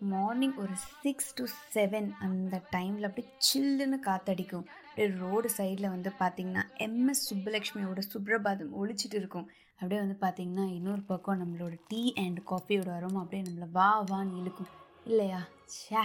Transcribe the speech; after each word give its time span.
Morning 0.00 0.54
ஒரு 0.54 0.72
six 1.02 1.34
to 1.34 1.44
seven 1.74 2.12
அந்த 2.18 2.62
டைமில் 2.76 3.06
அப்படியே 3.06 3.32
சில்லுன்னு 3.48 3.98
காத்தடிக்கும். 4.06 4.66
அப்படியே 4.88 5.16
ரோடு 5.18 5.50
சைடில் 5.56 5.88
வந்து 5.88 6.12
பார்த்திங்கன்னா 6.18 6.62
எம்எஸ் 6.76 7.34
சுப்புலக்ஷ்மியோட 7.34 7.98
சுப்ரபாதம் 8.14 8.72
ஒழிச்சிட்டு 8.80 9.14
இருக்கும். 9.14 9.50
அப்படியே 9.72 10.00
வந்து 10.00 10.16
பார்த்திங்கன்னா 10.20 10.74
இன்னொரு 10.74 11.02
பக்கம் 11.02 11.40
நம்மளோட 11.42 11.78
டீ 11.88 12.12
அண்ட் 12.16 12.38
காஃபியோட 12.38 12.90
அரோமா 12.98 13.20
அப்படியே 13.22 13.42
நம்மளை 13.42 13.70
வா 13.70 14.04
வான்னு 14.04 14.38
இழுக்கும். 14.38 14.66
இல்லையா? 15.04 15.48
ஷே 15.66 16.02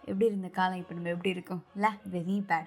எப்படி 0.00 0.26
இருந்த 0.26 0.48
காலம்? 0.48 0.78
இப்போ 0.78 0.94
நம்ம 0.94 1.08
எப்படி 1.08 1.30
இருக்கும்? 1.30 1.64
இல்லை 1.74 1.90
வெரி 2.12 2.44
பேட் 2.46 2.66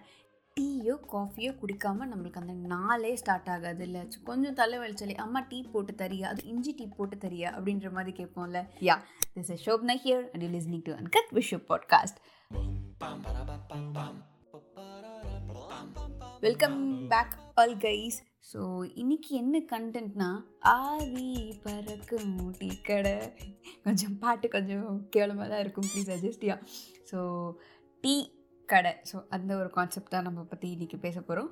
டீயோ 0.57 0.95
காஃபியோ 1.11 1.51
குடிக்காமல் 1.57 2.09
நம்மளுக்கு 2.11 2.33
அந்த 2.33 2.53
நாளே 2.53 3.15
ஸ்டார்ட் 3.15 3.49
ஆகாது 3.49 3.83
இல்லை. 3.83 4.07
கொஞ்சம் 4.23 4.53
தலை 4.53 4.77
வலிச்சாலே 4.79 5.15
அம்மா 5.15 5.39
டீ 5.49 5.63
போட்டு 5.63 5.93
தரியா? 5.97 6.23
அது 6.23 6.43
இஞ்சி 6.43 6.71
டீ 6.77 6.87
போட்டு 6.87 7.15
தரியா? 7.15 7.49
அப்படின்ற 7.57 7.91
மாதிரி 7.91 8.23
கேட்போம்ல. 8.23 8.61
Yeah 8.79 8.95
this 9.35 9.51
is 9.51 9.69
Shobna 9.69 9.95
here 10.05 10.25
and 10.31 10.41
you 10.41 10.49
listening 10.49 10.83
to 10.83 10.93
uncut 10.93 11.29
wish 11.33 11.53
podcast 11.69 12.17
welcome 16.39 17.07
back 17.07 17.35
all 17.53 17.77
guys 17.77 18.17
so 18.53 18.91
இன்னைக்கு 18.93 19.35
என்ன 19.35 19.61
கண்டென்ட்னா 19.71 20.27
ஆவி 20.59 21.59
பறக்கும் 21.63 22.51
டீ 22.59 22.69
கடை. 22.81 23.15
கொஞ்சம் 23.83 24.17
பாட்டு 24.19 24.47
கொஞ்சம் 24.47 25.07
கேவலமாக 25.09 25.49
தான் 25.49 25.59
இருக்கும் 25.59 25.87
ப்ளீஸ் 25.93 26.11
அட்ஜஸ்டியா 26.15 26.57
ஸோ 27.11 27.51
டீ 28.01 28.13
கடை. 28.71 28.91
ஸோ 29.09 29.17
அந்த 29.35 29.51
ஒரு 29.61 29.69
கான்செப்ட் 29.75 30.13
தான் 30.13 30.25
நம்ம 30.27 30.41
பற்றி 30.51 30.67
இன்றைக்கி 30.75 30.97
பேச 31.05 31.17
போகிறோம் 31.27 31.49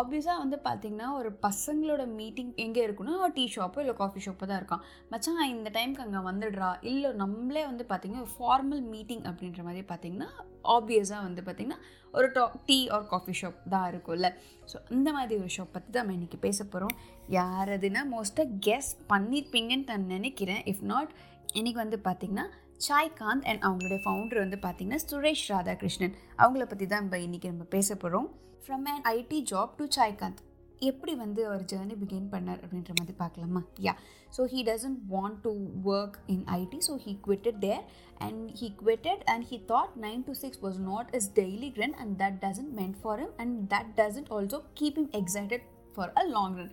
ஆப்வியஸாக 0.00 0.42
வந்து 0.42 0.56
பார்த்திங்கன்னா 0.66 1.08
ஒரு 1.20 1.30
பசங்களோட 1.46 2.02
மீட்டிங் 2.18 2.52
எங்கே 2.64 2.80
இருக்குன்னா 2.86 3.14
டீ 3.36 3.44
ஷாப்போ 3.54 3.80
இல்லை 3.84 3.94
காஃபி 4.02 4.20
ஷாப்போ 4.26 4.46
தான் 4.50 4.60
இருக்கான் 4.60 4.82
மச்சான் 5.12 5.40
இந்த 5.54 5.70
டைமுக்கு 5.76 6.04
அங்கே 6.06 6.22
வந்துடுறா? 6.28 6.70
இல்லை 6.92 7.10
நம்மளே 7.22 7.64
வந்து 7.70 7.86
பார்த்திங்கன்னா 7.90 8.24
ஒரு 8.26 8.34
ஃபார்மல் 8.36 8.84
மீட்டிங் 8.94 9.24
அப்படின்ற 9.30 9.62
மாதிரி 9.68 9.84
பார்த்திங்கன்னா 9.92 10.28
ஆப்வியஸாக 10.76 11.26
வந்து 11.28 11.42
பார்த்திங்கன்னா 11.48 11.80
ஒரு 12.14 12.28
டா 12.36 12.44
டீ 12.68 12.78
ஆர் 12.96 13.08
காஃபி 13.14 13.34
ஷாப் 13.40 13.58
தான் 13.74 13.88
இருக்கும்ல. 13.92 14.30
ஸோ 14.70 14.76
அந்த 14.92 15.08
மாதிரி 15.18 15.40
ஒரு 15.44 15.52
ஷாப் 15.56 15.74
பற்றி 15.76 15.90
தான் 15.90 16.02
நம்ம 16.04 16.16
இன்றைக்கி 16.18 16.40
பேச 16.46 16.58
போகிறோம் 16.64 16.94
யார் 17.38 17.72
அதுனா 17.78 18.04
மோஸ்ட்டாக 18.14 18.56
கெஸ் 18.68 18.92
பண்ணியிருப்பீங்கன்னு 19.12 19.90
நான் 19.92 20.08
நினைக்கிறேன். 20.16 20.62
இஃப் 20.72 20.86
நாட் 20.92 21.12
இன்றைக்கி 21.58 21.78
வந்து 21.84 22.00
பார்த்திங்கன்னா 22.08 22.46
சாய்காந்த் 22.86 23.46
அண்ட் 23.50 23.62
அவங்களுடைய 23.66 24.00
ஃபவுண்டர் 24.04 24.40
வந்து 24.42 24.58
பார்த்திங்கன்னா 24.64 25.00
சுரேஷ் 25.10 25.46
ராதாகிருஷ்ணன். 25.52 26.12
அவங்கள 26.42 26.64
பற்றி 26.64 26.86
தான் 26.86 27.02
நம்ம 27.02 27.18
இன்றைக்கி 27.18 27.48
நம்ம 27.52 27.64
பேச 27.76 27.88
போகிறோம் 27.94 28.28
from 28.64 28.84
an 28.92 29.02
IT 29.18 29.38
job 29.52 29.72
to 29.78 29.84
Saikanth 29.96 30.42
எப்படி 30.88 31.12
வந்து 31.14 31.40
அவர் 31.46 31.64
ஜேர்னி 31.70 31.94
பிகின் 32.02 32.28
பண்ணார் 32.34 32.60
அப்படின்ற 32.64 32.92
மாதிரி 32.98 33.14
பார்க்கலாமா? 33.22 33.60
Yeah 33.86 33.94
so 34.36 34.42
he 34.52 34.60
doesn't 34.68 35.00
want 35.14 35.38
to 35.46 35.52
work 35.94 36.18
in 36.34 36.44
IT 36.58 36.78
so 36.88 36.94
he 37.04 37.12
quitted 37.26 37.58
there 37.66 37.82
and 38.26 38.42
he 38.60 38.68
quitted 38.82 39.24
and 39.32 39.46
he 39.50 39.58
thought 39.72 39.96
nine 40.06 40.22
to 40.28 40.34
six 40.42 40.60
was 40.66 40.78
not 40.90 41.10
is 41.20 41.28
daily 41.40 41.70
run 41.82 41.96
and 42.04 42.14
that 42.22 42.38
doesn't 42.46 42.72
meant 42.80 42.98
for 43.02 43.20
him 43.22 43.34
and 43.44 43.56
that 43.74 43.90
doesn't 44.02 44.30
also 44.38 44.60
keep 44.80 45.00
him 45.02 45.10
excited 45.22 45.66
for 45.96 46.12
a 46.22 46.24
long 46.36 46.56
run 46.60 46.72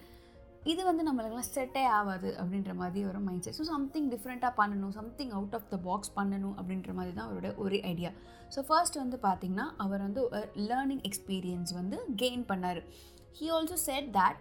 இது 0.71 0.81
வந்து 0.87 1.03
நம்மளுக்கெல்லாம் 1.07 1.51
செட்டே 1.55 1.81
ஆகாது 1.97 2.29
அப்படின்ற 2.41 2.71
மாதிரி 2.79 3.01
ஒரு 3.09 3.19
mind 3.25 3.43
set 3.45 3.57
so 3.57 3.65
something 3.71 4.07
டிஃப்ரெண்ட்டாக 4.13 4.53
பண்ணணும் 4.59 4.93
something 4.97 5.33
out 5.37 5.55
of 5.57 5.67
the 5.73 5.77
box 5.87 6.11
பண்ணணும் 6.15 6.55
அப்படின்ற 6.59 6.93
மாதிரி 6.99 7.13
தான் 7.17 7.27
அவரோட 7.27 7.49
ஒரு 7.63 7.77
ஐடியா 7.91 8.11
ஸோ 8.55 8.61
ஃபர்ஸ்ட் 8.69 8.97
வந்து 9.01 9.17
பார்த்திங்கன்னா 9.25 9.65
அவர் 9.83 10.01
வந்து 10.07 10.21
லேர்னிங் 10.69 11.03
எக்ஸ்பீரியன்ஸ் 11.09 11.73
வந்து 11.79 11.97
கெயின் 12.23 12.45
பண்ணார். 12.51 12.79
He 13.39 13.47
also 13.57 13.77
said 13.89 14.07
that 14.17 14.39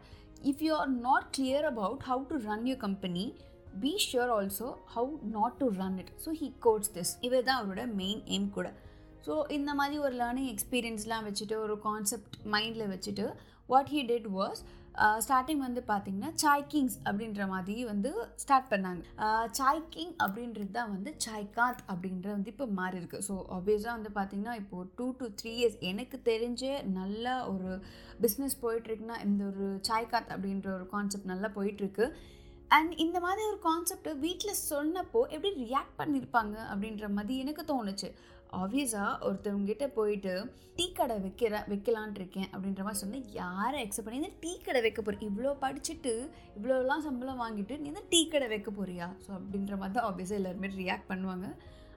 if 0.51 0.63
you 0.67 0.73
are 0.77 0.93
not 1.09 1.27
clear 1.37 1.67
about 1.73 2.05
how 2.11 2.25
to 2.31 2.39
run 2.51 2.65
your 2.71 2.81
company 2.87 3.25
be 3.83 3.93
sure 4.07 4.33
also 4.39 4.69
how 4.95 5.13
not 5.37 5.59
to 5.63 5.69
run 5.81 5.99
it 6.03 6.13
so 6.25 6.33
he 6.41 6.49
quotes 6.67 6.93
this 6.97 7.13
இவர் 7.29 7.47
தான் 7.49 7.61
அவரோட 7.61 7.85
main 8.01 8.23
aim 8.35 8.49
கூட. 8.57 8.71
So 9.27 9.35
இந்த 9.59 9.71
மாதிரி 9.81 9.99
ஒரு 10.07 10.15
learning 10.23 10.49
எக்ஸ்பீரியன்ஸ்லாம் 10.55 11.27
வச்சுட்டு 11.29 11.59
ஒரு 11.65 11.77
concept 11.89 12.35
மைண்டில் 12.55 12.91
வச்சுட்டு 12.95 13.27
what 13.73 13.93
he 13.95 14.01
did 14.13 14.31
was 14.39 14.63
starting 15.25 15.63
வந்து 15.67 15.81
பார்த்திங்கன்னா 15.91 16.31
சாய் 16.43 16.65
கிங்ஸ் 16.73 16.97
அப்படின்ற 17.09 17.47
மாதிரி 17.53 17.77
வந்து 17.91 18.11
ஸ்டார்ட் 18.43 18.69
பண்ணாங்க. 18.73 19.03
சாய் 19.59 19.83
கிங் 19.95 20.15
அப்படின்றது 20.25 20.71
தான் 20.79 20.93
வந்து 20.95 21.11
சாய்காந்த் 21.25 21.83
அப்படின்ற 21.93 22.29
வந்து 22.37 22.53
இப்போ 22.55 22.67
மாறி 22.81 22.99
இருக்கு. 23.01 23.21
ஸோ 23.29 23.37
ஆப்வியஸாக 23.57 23.97
வந்து 23.99 24.13
பார்த்திங்கன்னா 24.19 24.55
இப்போது 24.63 24.91
டூ 24.99 25.07
டு 25.21 25.29
த்ரீ 25.41 25.53
இயர்ஸ் 25.61 25.81
எனக்கு 25.91 26.19
தெரிஞ்ச 26.31 26.63
நல்ல 27.01 27.35
ஒரு 27.55 27.73
பிஸ்னஸ் 28.25 28.57
போயிட்டுருக்குன்னா 28.65 29.19
இந்த 29.29 29.45
ஒரு 29.53 29.69
சாய்காந்த் 29.91 30.33
அப்படின்ற 30.37 30.71
ஒரு 30.79 30.87
கான்செப்ட் 30.95 31.33
நல்லா 31.33 31.51
போயிட்டுருக்கு 31.59 32.07
அண்ட் 32.71 32.93
இந்த 33.05 33.19
மாதிரி 33.25 33.43
ஒரு 33.51 33.59
கான்செப்ட் 33.67 34.09
வீட்டில் 34.23 34.61
சொன்னப்போ 34.71 35.21
எப்படி 35.35 35.51
ரியாக்ட் 35.65 35.99
பண்ணியிருப்பாங்க 35.99 36.57
அப்படின்ற 36.73 37.09
மாதிரி 37.17 37.35
எனக்கு 37.45 37.65
தோணுச்சு. 37.73 38.09
ஆப்வியஸாக 38.63 39.13
ஒருத்தவங்கிட்ட 39.27 39.87
போயிட்டு 39.99 40.33
டீ 40.79 40.87
கடை 40.99 41.17
வைக்கிற 41.25 41.61
வைக்கலான் 41.73 42.15
இருக்கேன் 42.21 42.49
அப்படின்ற 42.53 42.83
மாதிரி 42.87 43.01
சொன்னேன் 43.03 43.27
யாரை 43.41 43.79
எக்ஸப்ட் 43.85 44.07
பண்ணி 44.07 44.21
இந்த 44.23 44.33
டீ 44.43 44.53
கடை 44.67 44.81
வைக்க 44.87 45.01
போகிற 45.03 45.27
இவ்வளோ 45.29 45.53
படிச்சுட்டு 45.65 46.13
இவ்வளோலாம் 46.57 47.05
சம்பளம் 47.07 47.43
வாங்கிட்டு 47.45 47.77
நீ 47.83 47.91
தான் 47.99 48.09
டீ 48.13 48.21
கடை 48.33 48.49
வைக்க 48.55 48.71
போறியா? 48.79 49.09
ஸோ 49.25 49.31
அப்படின்ற 49.39 49.75
மாதிரி 49.83 49.97
தான் 49.99 50.09
ஆப்வியஸாக 50.09 50.41
எல்லாருமே 50.41 50.71
ரியாக்ட் 50.81 51.11
பண்ணுவாங்க. 51.13 51.49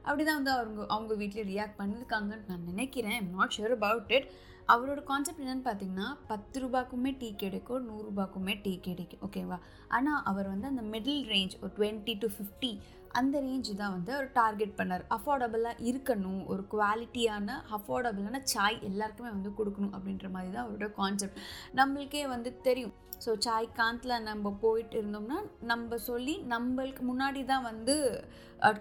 அப்படி 0.08 0.24
தான் 0.28 0.38
வந்து 0.40 0.54
அவங்க 0.58 0.82
அவங்க 0.96 1.14
வீட்டில் 1.22 1.50
ரியாக்ட் 1.54 1.80
பண்ணியிருக்காங்கன்னு 1.80 2.50
நான் 2.52 2.68
நினைக்கிறேன். 2.72 3.16
I'm 3.22 3.34
not 3.38 3.56
sure 3.58 3.76
about 3.78 4.14
it 4.18 4.28
அவரோட 4.74 5.02
கான்செப்ட் 5.10 5.42
என்னென்னு 5.44 5.66
பார்த்தீங்கன்னா 5.68 6.08
பத்து 6.32 6.58
ரூபாய்க்குமே 6.64 7.12
டீ 7.22 7.28
கிடைக்கும் 7.44 7.84
நூறுரூபாக்குமே 7.90 8.54
டீ 8.64 8.74
கிடைக்கும். 8.88 9.22
ஓகேவா 9.28 9.58
ஆனால் 9.98 10.22
அவர் 10.32 10.48
வந்து 10.54 10.68
அந்த 10.72 10.84
மிடில் 10.94 11.24
ரேஞ்ச் 11.34 11.56
ஒரு 11.64 11.72
டுவெண்ட்டி 11.78 12.16
டு 12.24 12.30
ஃபிஃப்டி 12.36 12.72
அந்த 13.20 13.36
ரேஞ்சு 13.48 13.74
தான் 13.82 13.94
வந்து 13.96 14.12
அவர் 14.18 14.30
டார்கெட் 14.40 14.78
பண்ணார். 14.80 15.04
அஃபோர்டபுளாக 15.16 15.84
இருக்கணும் 15.92 16.42
ஒரு 16.54 16.64
குவாலிட்டியான 16.74 17.58
அஃபோர்டபுளான 17.78 18.42
சாய் 18.54 18.80
எல்லாருக்குமே 18.90 19.32
வந்து 19.38 19.52
கொடுக்கணும் 19.60 19.96
அப்படின்ற 19.98 20.30
மாதிரி 20.36 20.52
தான் 20.56 20.66
அவரோட 20.68 20.90
கான்செப்ட் 21.02 21.42
நம்மளுக்கே 21.80 22.24
வந்து 22.36 22.52
தெரியும். 22.70 22.96
ஸோ 23.26 23.32
சாய் 23.40 23.70
காந்தில் 23.80 24.24
நம்ம 24.24 24.52
போயிட்டு 24.62 24.96
இருந்தோம்னா 25.02 25.38
நம்ம 25.64 25.98
சொல்லி 26.08 26.36
நம்மளுக்கு 26.50 27.04
முன்னாடி 27.04 27.42
தான் 27.46 27.64
வந்து 27.64 27.96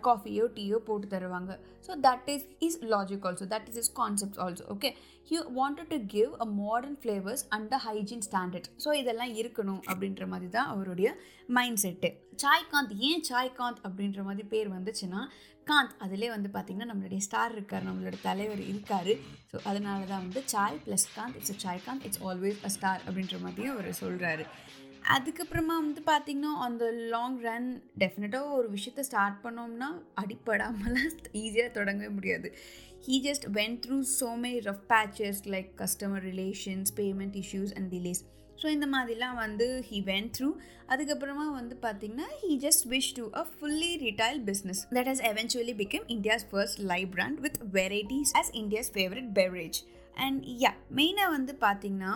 காஃபியோ 0.02 0.44
டீயோ 0.56 0.78
போட்டு 0.78 1.06
தருவாங்க. 1.06 1.52
So 1.86 1.94
that 2.00 2.28
is 2.34 2.46
is 2.58 2.78
logic 2.92 3.26
also 3.28 3.46
that 3.46 3.66
is 3.68 3.76
is 3.76 3.92
concept 3.92 4.38
also 4.38 4.64
okay 4.74 4.90
you 5.30 5.40
wanted 5.58 5.90
to 5.90 5.98
give 6.14 6.30
a 6.40 6.46
modern 6.60 6.96
flavours 7.02 7.44
and 7.48 7.74
a 7.74 7.80
hygiene 7.86 8.24
standard 8.28 8.68
so 8.84 8.92
இதெல்லாம் 8.98 9.34
இருக்கணும் 9.34 9.82
அப்படின்ற 9.88 10.26
மாதிரி 10.26 10.48
தான் 10.50 10.70
அவருடைய 10.74 11.10
மைண்ட் 11.48 11.82
செட்டு 11.84 12.10
சாய்காந்த் 12.42 12.94
ஏன் 13.10 13.24
சாய்காந்த் 13.30 13.82
அப்படின்ற 13.84 14.22
மாதிரி 14.22 14.46
பேர் 14.48 14.70
வந்துச்சுன்னா 14.72 15.20
காந்த் 15.66 15.94
அதிலே 16.04 16.28
வந்து 16.34 16.48
பார்த்திங்கன்னா 16.54 16.90
நம்மளுடைய 16.90 17.20
ஸ்டார் 17.26 17.54
இருக்கார் 17.56 17.86
நம்மளோட 17.88 18.16
தலைவர் 18.28 18.62
இருக்கார். 18.72 19.12
ஸோ 19.50 19.56
அதனால 19.70 20.00
தான் 20.12 20.24
வந்து 20.26 20.42
Sai 20.52 20.80
plus 20.86 21.06
Kanth 21.16 21.36
it's 21.40 21.62
Sai 21.64 21.84
Kanth 21.86 22.04
it's 22.08 22.22
always 22.30 22.60
a 22.68 22.72
star 22.76 23.04
அப்படின்ற 23.06 23.38
மாதிரியும் 23.44 23.74
அவர் 23.76 23.90
சொல்கிறாரு 24.02 24.46
அதுக்கப்புறமா 25.14 25.74
வந்து 25.82 26.00
பார்த்திங்கன்னா 26.06 26.52
அந்த 26.66 26.84
லாங் 27.14 27.36
ரன் 27.46 27.68
டெஃபினட்டாக 28.02 28.56
ஒரு 28.58 28.68
விஷயத்த 28.76 29.02
ஸ்டார்ட் 29.08 29.38
பண்ணோம்னா 29.44 29.88
அடிப்படாமலாம் 30.22 31.12
ஈஸியாக 31.42 31.70
தொடங்கவே 31.78 32.10
முடியாது. 32.18 32.48
He 33.06 33.16
just 33.26 33.44
went 33.56 33.76
through 33.84 33.96
so 34.12 34.28
many 34.36 34.58
rough 34.60 34.86
patches 34.88 35.36
like 35.52 35.68
customer 35.80 36.24
relations 36.30 36.90
payment 36.96 37.36
issues 37.42 37.74
and 37.76 37.88
delays. 37.92 38.20
So 38.60 38.66
இந்த 38.66 38.86
மாதிரிலாம் 38.86 39.36
வந்து 39.36 39.66
ஹீ 39.88 39.98
வென் 40.04 40.28
த்ரூ 40.36 40.48
அதுக்கப்புறமா 40.88 41.46
வந்து 41.52 41.74
பார்த்திங்கன்னா 41.82 42.28
he 42.42 42.52
just 42.62 42.84
wish 42.86 43.10
to 43.16 43.24
a 43.32 43.44
fully 43.50 43.90
retail 44.04 44.38
business 44.44 44.80
that 44.96 45.10
has 45.12 45.22
eventually 45.30 45.74
become 45.82 46.06
India's 46.14 46.46
first 46.50 46.80
live 46.92 47.08
brand 47.10 47.40
with 47.40 47.58
varieties 47.72 48.32
as 48.40 48.52
India's 48.62 48.90
favourite 48.94 49.30
beverage 49.32 49.80
and 50.18 50.40
yeah 50.64 50.72
மெயினாக 51.00 51.34
வந்து 51.36 51.54
பார்த்திங்கன்னா 51.60 52.14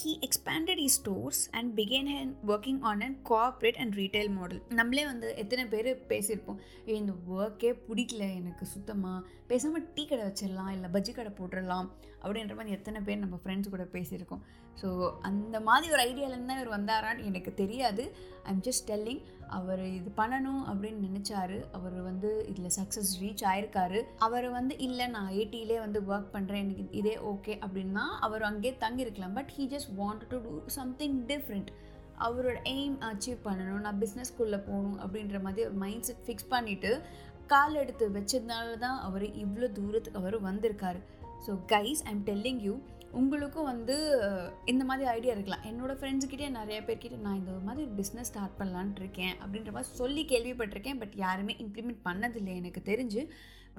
he 0.00 0.10
expanded 0.26 0.80
e 0.84 0.86
stores 0.96 1.40
and 1.58 1.70
began 1.78 2.08
ஹேன் 2.12 2.30
working 2.52 2.78
on 2.90 3.02
and 3.06 3.18
cooperate 3.30 3.78
and 3.82 3.94
retail 4.00 4.30
model 4.36 4.60
நம்மளே 4.78 5.02
வந்து 5.10 5.28
எத்தனை 5.42 5.64
பேர் 5.72 5.88
பேசியிருப்போம். 6.12 6.60
இந்த 7.00 7.14
ஒர்க்கே 7.36 7.70
பிடிக்கல 7.88 8.22
எனக்கு 8.38 8.66
சுத்தமாக 8.74 9.18
பேசாமல் 9.50 9.86
டீ 9.96 10.04
கடை 10.10 10.24
வச்சிடலாம் 10.28 10.72
இல்லை 10.76 10.90
பஜ்ஜி 10.96 11.14
கடை 11.18 11.32
போட்டுடலாம் 11.40 11.88
அப்படின்ற 12.22 12.56
மாதிரி 12.58 12.76
எத்தனை 12.78 13.00
பேர் 13.06 13.22
நம்ம 13.24 13.38
ஃப்ரெண்ட்ஸ் 13.44 13.72
கூட 13.74 13.86
பேசியிருக்கோம். 13.96 14.42
ஸோ 14.80 14.88
அந்த 15.30 15.56
மாதிரி 15.68 15.92
ஒரு 15.94 16.02
ஐடியாவிலேருந்து 16.08 16.50
தான் 16.50 16.60
இவர் 16.60 16.76
வந்தாரான்னு 16.78 17.28
எனக்கு 17.30 17.52
தெரியாது. 17.62 18.04
ஐ 18.46 18.50
எம் 18.54 18.64
ஜஸ்ட் 18.68 18.86
டெல்லிங் 18.92 19.22
அவர் 19.58 19.82
இது 19.98 20.10
பண்ணணும் 20.20 20.62
அப்படின்னு 20.70 21.06
நினச்சாரு. 21.08 21.58
அவர் 21.78 21.96
வந்து 22.08 22.30
இதில் 22.50 22.74
சக்ஸஸ் 22.76 23.12
ரீச் 23.22 23.44
ஆயிருக்காரு. 23.50 24.00
அவர் 24.26 24.48
வந்து 24.56 24.74
இல்லை 24.86 25.06
நான் 25.14 25.30
ஐடியிலே 25.42 25.78
வந்து 25.84 26.00
ஒர்க் 26.12 26.32
பண்ணுறேன் 26.34 26.62
எனக்கு 26.64 26.86
இதே 27.00 27.14
ஓகே 27.32 27.54
அப்படின்னா 27.66 28.04
அவர் 28.28 28.44
அங்கேயே 28.50 28.74
தங்கியிருக்கலாம். 28.84 29.36
But 29.38 29.52
he 29.56 29.66
just 29.74 29.92
want 30.00 30.24
to 30.32 30.38
do 30.46 30.54
something 30.78 31.18
different 31.32 31.72
அவரோட 32.26 32.58
எய்ம் 32.74 32.96
அச்சீவ் 33.10 33.38
பண்ணணும். 33.48 33.82
நான் 33.86 34.00
பிஸ்னஸ்குள்ளே 34.04 34.60
போகணும் 34.68 34.98
அப்படின்ற 35.04 35.38
மாதிரி 35.46 35.66
ஒரு 35.68 35.78
மைண்ட் 35.84 36.06
செட் 36.08 36.24
ஃபிக்ஸ் 36.26 36.50
பண்ணிவிட்டு 36.54 36.92
கால் 37.52 37.80
எடுத்து 37.82 38.04
வச்சதுனால 38.16 38.78
தான் 38.84 38.98
அவர் 39.08 39.26
இவ்வளோ 39.44 39.68
தூரத்துக்கு 39.78 40.20
அவர் 40.20 40.36
வந்திருக்காரு. 40.48 41.00
So 41.46 41.52
guys 41.72 42.02
I'm 42.10 42.24
telling 42.28 42.60
you 42.66 42.74
உங்களுக்கும் 43.20 43.70
வந்து 43.70 43.96
இந்த 44.72 44.82
மாதிரி 44.88 45.06
ஐடியா 45.16 45.32
இருக்கலாம். 45.34 45.64
என்னோடய 45.70 45.98
ஃப்ரெண்ட்ஸுக்கிட்டே 46.00 46.50
நிறைய 46.58 46.78
பேர்கிட்ட 46.88 47.16
நான் 47.24 47.40
இந்த 47.40 47.54
மாதிரி 47.68 47.84
பிஸ்னஸ் 47.98 48.30
ஸ்டார்ட் 48.30 48.58
பண்ணலான்ட்டு 48.60 49.02
இருக்கேன் 49.02 49.34
அப்படின்ற 49.42 49.72
மாதிரி 49.76 49.90
சொல்லி 50.02 50.22
கேள்விப்பட்டிருக்கேன். 50.32 51.00
பட் 51.02 51.16
யாருமே 51.24 51.54
இம்ப்ளிமெண்ட் 51.64 52.00
பண்ணதில்லை 52.08 52.54
எனக்கு 52.60 52.82
தெரிஞ்சு. 52.92 53.22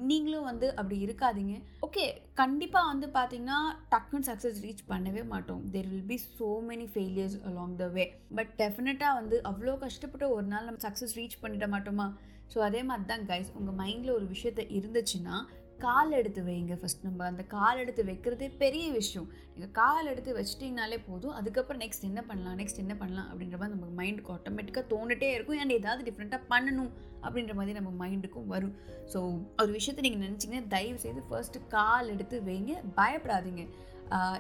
நீங்களும் 0.10 0.48
வந்து 0.50 0.68
அப்படி 0.80 0.98
இருக்காதீங்க. 1.06 1.56
ஓகே 1.88 2.06
கண்டிப்பாக 2.42 2.90
வந்து 2.92 3.08
பார்த்தீங்கன்னா 3.18 3.58
டக்குன்னு 3.92 4.28
சக்ஸஸ் 4.30 4.62
ரீச் 4.66 4.84
பண்ணவே 4.92 5.24
மாட்டோம். 5.34 5.64
There 5.74 5.90
will 5.92 6.08
be 6.12 6.18
so 6.38 6.48
many 6.70 6.88
failures 6.94 7.38
along 7.50 7.76
the 7.82 7.88
way 7.98 8.06
but 8.38 8.54
டெஃபினட்டாக 8.62 9.18
வந்து 9.20 9.40
அவ்வளோ 9.52 9.76
கஷ்டப்பட்டு 9.84 10.28
ஒரு 10.38 10.48
நாள் 10.54 10.68
நம்ம 10.70 10.84
சக்ஸஸ் 10.88 11.18
ரீச் 11.20 11.42
பண்ணிட 11.44 11.68
மாட்டோமா? 11.76 12.08
ஸோ 12.54 12.60
அதே 12.70 12.82
மாதிரி 12.88 13.06
தான் 13.12 13.28
கைஸ் 13.30 13.52
உங்கள் 13.60 13.78
மைண்டில் 13.84 14.16
ஒரு 14.18 14.26
விஷயத்த 14.34 14.62
இருந்துச்சுன்னா 14.80 15.36
கால் 15.86 16.12
எடுத்து 16.18 16.42
வைங்க 16.48 16.74
ஃபஸ்ட் 16.82 17.06
நம்ம 17.06 17.26
அந்த 17.30 17.44
கால் 17.54 17.80
எடுத்து 17.84 18.04
வைக்கிறதே 18.10 18.48
பெரிய 18.62 18.86
விஷயம். 18.98 19.28
நீங்கள் 19.54 19.74
கால் 19.80 20.10
எடுத்து 20.12 20.32
வச்சிட்டிங்கனாலே 20.38 20.98
போதும். 21.08 21.34
அதுக்கப்புறம் 21.40 21.82
நெக்ஸ்ட் 21.84 22.08
என்ன 22.10 22.22
பண்ணலாம்? 22.30 22.58
நெக்ஸ்ட் 22.62 22.82
என்ன 22.84 22.96
பண்ணலாம்? 23.02 23.28
அப்படின்ற 23.32 23.58
மாதிரி 23.62 23.76
நம்ம 23.76 23.90
மைண்டுக்கு 24.00 24.34
ஆட்டோமேட்டிக்காக 24.36 24.86
தோண்டுட்டே 24.94 25.30
இருக்கும். 25.36 25.62
அண்ட் 25.64 25.78
ஏதாவது 25.80 26.04
டிஃப்ரெண்ட்டாக 26.10 26.50
பண்ணணும் 26.54 26.92
அப்படின்ற 27.26 27.54
மாதிரி 27.60 27.78
நம்ம 27.80 27.92
மைண்டுக்கும் 28.04 28.50
வரும். 28.56 28.76
ஸோ 29.14 29.20
ஒரு 29.64 29.72
விஷயத்தை 29.78 30.04
நீங்கள் 30.06 30.26
நினச்சிங்கன்னா 30.28 30.68
தயவு 30.76 31.00
செய்து 31.06 31.24
ஃபர்ஸ்ட்டு 31.30 31.68
கால் 31.78 32.14
எடுத்து 32.16 32.40
வைங்க. 32.50 32.74
பயப்படாதீங்க. 33.00 33.66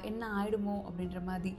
என்ன 0.10 0.24
ஆகிடுமோ 0.40 0.76
அப்படின்ற 0.88 1.20
மாதிரி. 1.30 1.52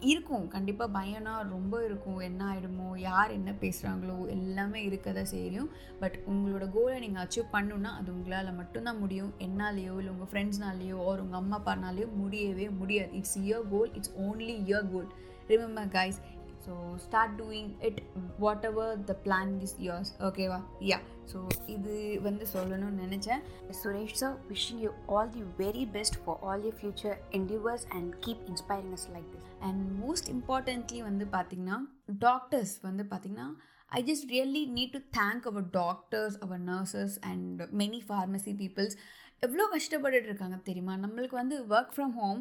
இருக்கும். 0.00 0.48
கண்டிப்பாக 0.48 0.98
பயம்னா 0.98 1.48
ரொம்ப 1.50 1.84
இருக்கும். 1.84 2.20
என்ன 2.20 2.40
ஆகிடுமோ 2.52 2.96
யார் 2.96 3.30
என்ன 3.30 3.50
பேசுகிறாங்களோ 3.60 4.28
எல்லாமே 4.28 4.82
இருக்க 4.84 5.12
தான் 5.12 5.24
செய்யும். 5.24 5.70
பட் 6.00 6.16
உங்களோட 6.32 6.70
கோலை 6.70 6.98
நீங்கள் 7.00 7.24
அச்சீவ் 7.24 7.52
பண்ணணுன்னா 7.52 7.92
அது 8.00 8.14
உங்களால் 8.14 8.54
மட்டும்தான் 8.54 8.98
முடியும். 8.98 9.32
என்னாலேயோ 9.38 9.94
இல்லை 9.98 10.12
உங்கள் 10.14 10.30
ஃப்ரெண்ட்ஸ்னாலேயோ 10.32 10.98
ஒரு 11.04 11.22
உங்கள் 11.22 11.40
அம்மா 11.40 11.62
அப்பானாலேயோ 11.64 12.08
முடியவே 12.22 12.68
முடியாது. 12.70 13.12
It's 13.12 13.38
your 13.38 13.68
goal 13.70 13.94
it's 13.94 14.14
only 14.20 14.56
your 14.66 14.90
goal 14.92 15.08
remember 15.48 15.92
guys 15.98 16.20
so 16.66 16.74
start 16.96 17.42
doing 17.42 17.70
it 17.80 18.00
whatever 18.64 19.04
the 19.04 19.16
plan 19.24 19.60
is 19.60 19.76
yours 19.80 20.10
ஓகேவா 20.28 20.60
யா 20.80 20.98
ஸோ 21.32 21.38
இது 21.66 22.20
வந்து 22.22 22.46
சொல்லணும்னு 22.52 23.04
நினச்சேன். 23.04 23.42
Suresh 23.82 24.16
sir 24.22 24.36
wishing 24.48 24.80
you 24.84 24.90
all 25.06 25.30
the 25.30 25.42
very 25.58 25.84
best 25.90 26.18
for 26.24 26.38
all 26.40 26.64
your 26.64 26.78
future 26.80 27.16
endeavours 27.30 27.86
and 27.88 28.10
keep 28.26 28.42
inspiring 28.46 28.92
us 28.92 29.08
like 29.14 29.28
this 29.34 29.48
and 29.60 29.82
most 30.04 30.28
importantly 30.28 31.02
வந்து 31.02 31.26
பார்த்திங்கன்னா 31.32 31.78
doctors 32.18 32.80
வந்து 32.80 33.06
பார்த்திங்கன்னா 33.10 33.48
I 33.88 34.02
just 34.04 34.26
really 34.30 34.64
need 34.76 34.92
to 34.92 35.00
thank 35.20 35.42
our 35.42 35.70
doctors 35.70 36.38
our 36.38 36.60
nurses 36.62 37.16
and 37.20 37.62
many 37.82 38.00
pharmacy 38.08 38.54
peoples 38.62 38.96
எவ்வளோ 39.38 39.64
கஷ்டப்பட்டுட்டு 39.72 40.28
இருக்காங்க 40.30 40.56
தெரியுமா? 40.56 40.94
நம்மளுக்கு 40.94 41.30
வந்து 41.30 41.56
ஒர்க் 41.68 41.92
ஃப்ரம் 41.96 42.14
ஹோம் 42.20 42.40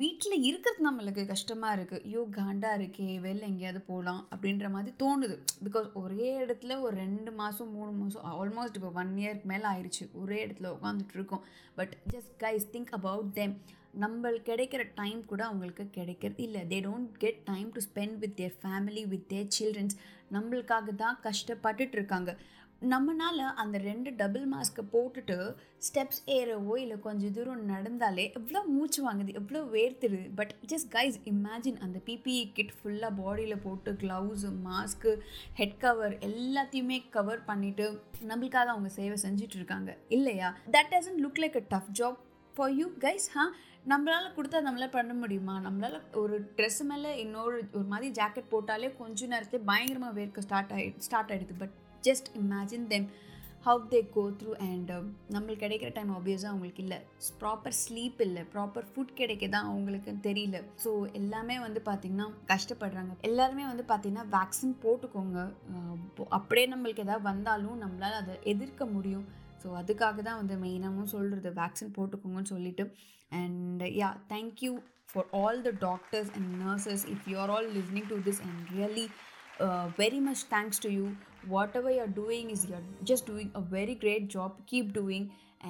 வீட்டில் 0.00 0.44
இருக்கிறது 0.48 0.84
நம்மளுக்கு 0.86 1.22
கஷ்டமாக 1.30 1.76
இருக்குது 1.76 2.02
ஐயோ 2.08 2.22
காண்டா 2.36 2.70
இருக்கே 2.78 3.06
வெளில 3.26 3.46
எங்கேயாவது 3.50 3.80
போகலாம் 3.90 4.22
அப்படின்ற 4.32 4.66
மாதிரி 4.74 4.90
தோணுது. 5.02 5.36
பிகாஸ் 5.66 5.86
ஒரே 6.00 6.28
இடத்துல 6.44 6.76
ஒரு 6.86 6.94
ரெண்டு 7.04 7.30
மாதம் 7.38 7.70
மூணு 7.76 7.92
மாதம் 8.00 8.26
ஆல்மோஸ்ட் 8.40 8.76
இப்போ 8.80 8.90
ஒன் 9.02 9.14
இயர்க்கு 9.22 9.50
மேலே 9.52 9.66
ஆயிடுச்சு 9.72 10.06
ஒரே 10.22 10.38
இடத்துல 10.46 10.72
உட்காந்துட்டு 10.76 11.16
இருக்கோம். 11.18 11.44
But 11.78 11.94
just 12.14 12.34
guys 12.44 12.66
think 12.74 12.92
about 12.98 13.32
them 13.40 13.54
நம்மளுக்கு 14.02 14.48
கிடைக்கிற 14.50 14.84
டைம் 15.00 15.20
கூட 15.32 15.42
அவங்களுக்கு 15.48 15.84
கிடைக்கிறது 15.98 16.42
இல்லை. 16.48 16.62
They 16.72 16.80
don't 16.88 17.12
get 17.24 17.40
time 17.50 17.68
to 17.76 17.82
spend 17.88 18.16
with 18.24 18.36
their 18.40 18.56
family 18.64 19.04
with 19.12 19.28
their 19.32 19.52
childrens 19.58 19.96
நம்மளுக்காக 20.36 20.94
தான் 21.04 21.18
கஷ்டப்பட்டுட்டு 21.28 21.96
இருக்காங்க. 22.00 22.30
நம்மளால் 22.82 23.42
அந்த 23.62 23.78
ரெண்டு 23.78 24.10
டபுள் 24.16 24.44
மாஸ்க்கை 24.48 24.82
போட்டுட்டு 24.92 25.36
ஸ்டெப்ஸ் 25.86 26.20
ஏறவோ 26.26 26.74
இல்லை 26.78 26.96
கொஞ்சம் 27.00 27.32
தூரம் 27.32 27.62
நடந்தாலே 27.68 28.24
எவ்வளோ 28.38 28.60
மூச்சு 28.62 29.00
வாங்குது 29.06 29.32
எவ்வளோ 29.34 29.60
வேர்த்துது. 29.76 30.34
பட் 30.34 30.52
ஜஸ்ட் 30.72 30.88
கைஸ் 30.96 31.16
இமேஜின் 31.32 31.78
அந்த 31.84 32.00
பிபிஇ 32.08 32.42
கிட் 32.52 32.74
ஃபுல்லாக 32.78 33.12
பாடியில் 33.20 33.62
போட்டு 33.62 33.92
க்ளவுஸு 33.92 34.50
மாஸ்க்கு 34.66 35.12
ஹெட் 35.60 35.78
கவர் 35.78 36.16
எல்லாத்தையுமே 36.28 36.98
கவர் 37.10 37.42
பண்ணிவிட்டு 37.46 37.86
நம்மளுக்காக 38.30 38.72
அவங்க 38.74 38.90
சேவை 38.98 39.16
செஞ்சுட்டு 39.22 39.58
இருக்காங்க. 39.60 39.96
இல்லையா? 40.08 40.50
That 40.70 40.92
doesn't 40.94 41.22
look 41.26 41.40
like 41.44 41.56
a 41.62 41.64
tough 41.68 41.90
job 42.00 42.18
for 42.56 42.74
you 42.80 42.88
guys 43.06 43.28
ஹா 43.36 43.46
நம்மளால் 43.92 44.28
கொடுத்தா 44.36 44.58
நம்மளால் 44.66 44.96
பண்ண 44.98 45.14
முடியுமா? 45.14 45.54
நம்மளால் 45.64 45.98
ஒரு 46.22 46.36
ட்ரெஸ் 46.56 46.82
மேலே 46.90 47.10
இன்னொரு 47.24 47.56
ஒரு 47.72 47.86
மாதிரி 47.94 48.10
ஜாக்கெட் 48.20 48.52
போட்டாலே 48.52 48.90
கொஞ்ச 48.96 49.26
நேரத்தில் 49.26 49.66
பயங்கரமாக 49.70 50.20
வேர்க்க 50.20 50.46
ஸ்டார்ட் 50.48 50.72
ஆகி 50.72 50.94
ஸ்டார்ட் 50.98 51.32
ஆகிடுது 51.32 51.56
but 51.58 51.74
just 52.06 52.28
imagine 52.40 52.88
them 52.94 53.06
how 53.66 53.82
they 53.92 53.98
go 54.14 54.22
through 54.40 54.50
and 54.64 54.90
நம்மளுக்கு 55.34 55.62
கிடைக்கிற 55.62 55.90
டைம் 55.98 56.10
ஆப்வியஸாக 56.16 56.50
அவங்களுக்கு 56.52 56.82
இல்லை. 56.84 56.98
ப்ராப்பர் 57.42 57.76
ஸ்லீப் 57.82 58.18
இல்லை. 58.26 58.42
ப்ராப்பர் 58.54 58.88
ஃபுட் 58.90 59.14
கிடைக்க 59.20 59.60
அவங்களுக்கு 59.70 60.12
தெரியல. 60.26 60.58
ஸோ 60.82 60.90
எல்லாமே 61.20 61.56
வந்து 61.66 61.82
பார்த்திங்கன்னா 61.88 62.26
கஷ்டப்படுறாங்க. 62.52 63.14
எல்லாருமே 63.28 63.64
வந்து 63.70 63.86
பார்த்திங்கன்னா 63.92 64.26
வேக்சின் 64.36 64.76
போட்டுக்கோங்க. 64.84 65.38
அப்படியே 66.38 66.66
நம்மளுக்கு 66.74 67.04
எதாவது 67.06 67.26
வந்தாலும் 67.30 67.80
நம்மளால் 67.84 68.20
அதை 68.22 68.36
எதிர்க்க 68.54 68.92
முடியும். 68.96 69.26
ஸோ 69.62 69.68
அதுக்காக 69.80 70.20
தான் 70.28 70.40
வந்து 70.42 70.56
மெயினாகவும் 70.64 71.12
சொல்கிறது 71.16 71.50
வேக்சின் 71.62 71.96
போட்டுக்கோங்கன்னு 71.98 72.52
சொல்லிட்டு. 72.54 72.86
And 73.42 73.84
yeah 74.02 74.10
thank you 74.32 74.72
for 75.12 75.28
all 75.42 75.60
the 75.68 75.72
doctors 75.88 76.32
and 76.38 76.50
nurses 76.64 77.04
if 77.12 77.24
you 77.30 77.36
are 77.44 77.52
all 77.56 77.70
listening 77.78 78.10
to 78.12 78.18
this 78.28 78.42
and 78.48 78.60
really 78.74 79.06
very 80.02 80.20
much 80.28 80.44
thanks 80.54 80.82
to 80.86 80.90
you 80.98 81.06
whatever 81.47 81.89
you're 81.89 82.15
doing 82.15 82.49
is 82.49 82.65
you're 82.65 82.87
just 83.03 83.25
doing 83.25 83.51
a 83.55 83.61
very 83.69 83.95
great 83.95 84.27
job 84.29 84.57
keep 84.65 84.93
doing 84.93 85.23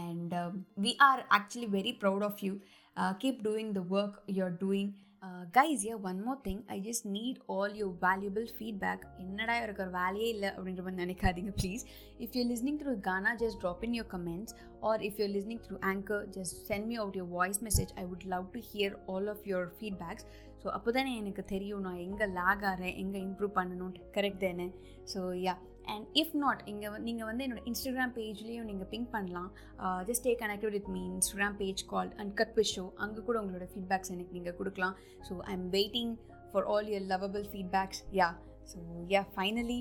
and 0.04 0.34
um, 0.36 0.66
we 0.78 0.96
are 1.02 1.20
actually 1.32 1.68
very 1.68 1.94
proud 1.94 2.24
of 2.24 2.40
you 2.40 2.56
uh, 2.98 3.14
keep 3.16 3.44
doing 3.44 3.74
the 3.74 3.82
work 3.84 4.16
you're 4.28 4.56
doing 4.60 4.88
uh, 5.24 5.44
guys 5.52 5.84
yeah 5.84 5.96
one 5.96 6.20
more 6.26 6.38
thing 6.44 6.60
i 6.70 6.80
just 6.80 7.06
need 7.08 7.40
all 7.48 7.70
your 7.82 7.92
valuable 8.02 8.48
feedback 8.60 9.00
என்னடா 9.24 9.56
இருக்கிற 9.64 9.88
வேலையே 9.98 10.28
இல்லை 10.36 10.50
அப்படின்ற 10.56 10.84
மாதிரி 10.86 11.02
நினைக்காதீங்க 11.04 11.54
please 11.60 11.84
if 12.26 12.36
you 12.38 12.44
listening 12.52 12.80
through 12.82 12.94
Gaana 13.08 13.32
just 13.42 13.60
drop 13.64 13.84
in 13.88 13.96
your 14.00 14.10
comments 14.16 14.54
or 14.90 15.02
if 15.08 15.20
you 15.22 15.28
listening 15.38 15.62
through 15.66 15.78
Anchor 15.92 16.24
just 16.38 16.56
send 16.70 16.88
me 16.92 16.98
out 17.04 17.18
your 17.22 17.32
voice 17.40 17.60
message 17.68 17.92
I 18.04 18.06
would 18.12 18.26
love 18.36 18.46
to 18.56 18.62
hear 18.72 18.96
all 19.14 19.30
of 19.36 19.44
your 19.54 19.68
feedbacks 19.80 20.28
So 20.65 20.71
அப்போ 20.77 20.91
தானே 20.97 21.11
எனக்கு 21.21 21.43
தெரியும் 21.55 21.83
நான் 21.87 22.03
எங்கே 22.05 22.27
லேக் 22.37 22.63
ஆகிறேன் 22.69 22.95
எங்கே 23.01 23.19
improve 23.25 23.51
பண்ணணும் 23.57 23.91
correct 24.15 24.45
தானே? 24.45 24.67
So 25.13 25.21
yeah 25.47 25.55
and 25.93 26.07
if 26.21 26.37
not 26.43 26.61
இங்கே 26.71 26.91
நீங்கள் 27.07 27.29
வந்து 27.31 27.43
என்னோட 27.47 27.63
இன்ஸ்டாகிராம் 27.71 28.15
பேஜ்லேயும் 28.19 28.69
நீங்கள் 28.71 28.89
பிங்க் 28.93 29.11
பண்ணலாம். 29.17 29.51
Just 30.09 30.25
stay 30.29 30.33
connected 30.43 30.75
with 30.77 30.89
me 30.95 31.03
Instagram 31.17 31.59
page 31.61 31.83
call 31.93 32.13
and 32.23 32.33
cut 32.41 32.55
with 32.59 32.71
show 32.77 32.85
அங்கே 33.07 33.25
கூட 33.29 33.37
உங்களோட 33.43 33.67
ஃபீட்பேக்ஸ் 33.73 34.13
எனக்கு 34.15 34.37
நீங்கள் 34.39 34.57
கொடுக்கலாம். 34.61 34.97
So 35.29 35.37
I 35.51 35.53
am 35.59 35.69
waiting 35.77 36.15
for 36.53 36.69
all 36.75 36.89
your 36.95 37.07
lovable 37.13 37.47
feedbacks 37.53 38.03
yeah 38.21 38.31
so 38.73 38.81
yeah 39.15 39.23
finally 39.37 39.81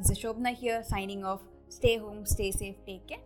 this 0.00 0.12
is 0.14 0.22
Shobna 0.24 0.52
here 0.62 0.82
signing 0.94 1.26
off 1.34 1.44
stay 1.76 1.92
home 2.06 2.22
stay 2.32 2.48
safe 2.62 2.80
take 2.90 3.06
care 3.12 3.24